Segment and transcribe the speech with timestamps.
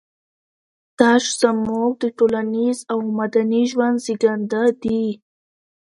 [0.97, 5.03] تش زموږ د ټولنيز او مدني ژوند زېږنده دي.